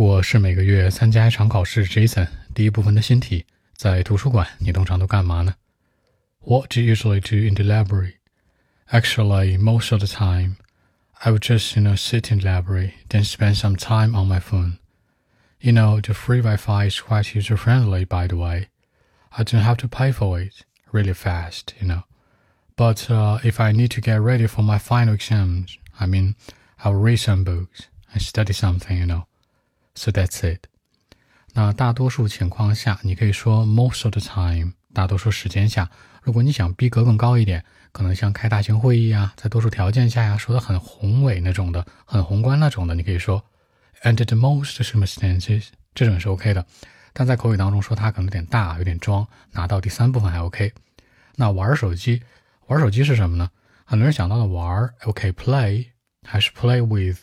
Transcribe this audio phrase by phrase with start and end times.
[0.00, 2.26] 我是每个月参加一场考试，Jason。
[2.54, 3.44] 第一部分的新题，
[3.76, 5.54] 在图书馆你通常都干嘛呢？
[6.40, 8.14] What do you usually do in the library?
[8.90, 10.56] Actually, most of the time,
[11.18, 14.40] I would just, you know, sit in the library, then spend some time on my
[14.40, 14.78] phone.
[15.60, 18.68] You know, the free Wi-Fi is quite user-friendly, by the way.
[19.36, 22.04] I don't have to pay for it really fast, you know.
[22.74, 26.36] But uh, if I need to get ready for my final exams, I mean,
[26.82, 29.26] I'll read some books and study something, you know.
[29.94, 30.66] So that's it.
[31.52, 35.90] 那大多数情况下，你可以说 most of the time，大多数时间下。
[36.22, 43.44] 如果你想逼格更高一点，可能像开大型会议啊，在多数条件下呀，说的很宏伟那种的，很宏观那种的，你可以说
[44.02, 46.64] under the most circumstances，这种是 OK 的。
[47.12, 50.72] 但在口语当中说它可能有点大，有点装，拿到第三部分还 OK。
[51.34, 52.22] 那玩手机，
[52.68, 53.50] 玩手机是什么呢？
[53.84, 55.86] 很多人想到的玩，OK，play
[56.22, 57.18] 还是 play with？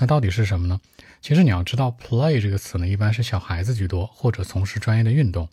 [0.00, 0.80] 那到底是什么呢？
[1.20, 5.48] 其实你要知道，play 这个词呢，一般是小孩子居多，或者从事专业的运动，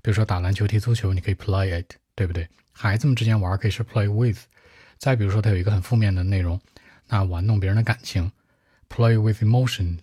[0.00, 2.48] 比如说打篮球、踢足球，你可以 play it，对不对？
[2.72, 4.38] 孩子们之间玩可以是 play with。
[4.98, 6.60] 再比如说，它有一个很负面的内容，
[7.08, 8.30] 那玩弄别人的感情
[8.88, 9.98] ，play with emotions，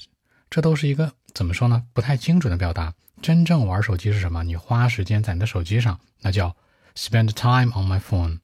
[0.50, 1.84] 这都是一个怎么说呢？
[1.94, 2.94] 不太精准的表达。
[3.22, 4.44] 真正玩手机是什么？
[4.44, 6.56] 你花时间在你的手机上，那叫
[6.96, 8.40] spend time on my phone，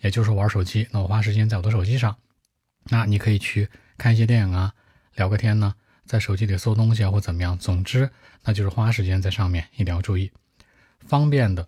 [0.00, 0.86] 也就是玩手机。
[0.92, 2.16] 那我花时间在我的手机上，
[2.84, 4.72] 那你可以去看一些电影啊，
[5.14, 5.74] 聊个天呢。
[6.04, 8.10] 在手机里搜东西啊，或怎么样，总之
[8.42, 10.30] 那就是花时间在上面，一定要注意。
[11.06, 11.66] 方便的，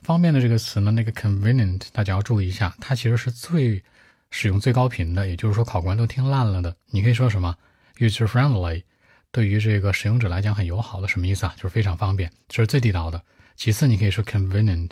[0.00, 3.84] 方便的这个词呢，那个 convenient，大家要注意一下，它其实是最
[4.30, 6.74] 使用最高频的，也就是说考官都听烂了的。
[6.86, 7.54] 你可以说什么
[7.98, 8.82] user friendly，
[9.30, 11.54] 对于这个使用者来讲很友好的，什么意思啊？
[11.56, 13.22] 就是非常方便，这是最地道的。
[13.54, 14.90] 其次你可以说 convenient，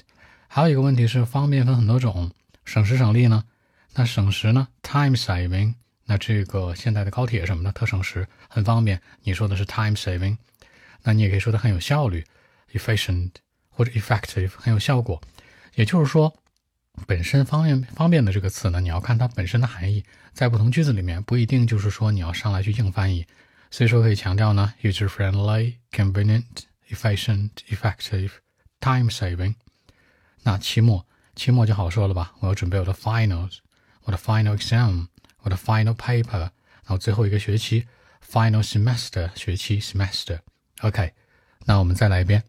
[0.48, 2.30] 还有一个问题是方便分很多种，
[2.66, 3.44] 省时省力呢？
[3.94, 5.74] 那省时呢？time saving。
[6.04, 9.00] 那这个现在的高铁什么的特省时，很方便。
[9.22, 10.36] 你说的是 time saving，
[11.02, 12.24] 那你也可以说的很有效率
[12.72, 13.30] ，efficient
[13.68, 15.20] 或者 effective 很有效果。
[15.74, 16.36] 也就是说，
[17.06, 20.04] 本身方便方便的这个词呢，你要看它本身的含义，
[20.34, 23.26] 在不同句子里面不一定就是说你要上来去硬翻译。
[23.70, 26.44] 所以说可以强调呢，user friendly, convenient,
[26.90, 28.30] efficient, effective,
[28.80, 29.54] time saving。
[30.42, 33.58] 那期末期末就好说了吧，我要准备我的 finals，
[34.02, 35.06] 我的 final exam。
[35.41, 36.51] 我的 final paper，然
[36.85, 37.87] 后最后一个学期
[38.25, 41.13] final semester 学期 semester。OK，
[41.65, 42.43] 那我们再来一遍。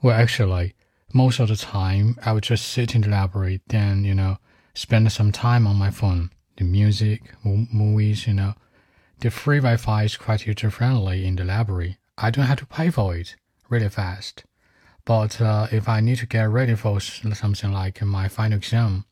[0.00, 0.72] Well, actually,
[1.12, 4.38] most of the time I would just sit in the library, then you know,
[4.74, 6.30] spend some time on my phone.
[6.56, 8.54] The music, movies, you know,
[9.20, 11.96] the free Wi-Fi is quite user-friendly in the library.
[12.18, 13.36] I don't have to pay for it
[13.70, 14.44] really fast.
[15.04, 19.06] But uh, if I need to get ready for something like my final exam,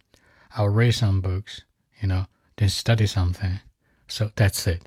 [0.54, 1.64] I'll read some books,
[2.02, 2.26] you know,
[2.56, 3.58] then study something.
[4.08, 4.82] So that's it.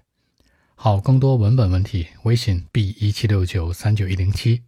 [0.76, 4.64] 好，更多文本问题，微信 b 一七六九三九一零七。